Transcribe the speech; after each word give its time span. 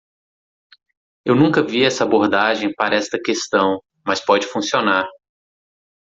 Eu 1.23 1.35
nunca 1.35 1.61
vi 1.61 1.83
essa 1.85 2.03
abordagem 2.03 2.73
para 2.73 2.95
esta 2.95 3.19
questão, 3.23 3.79
mas 4.03 4.19
pode 4.19 4.47
funcionar. 4.47 5.07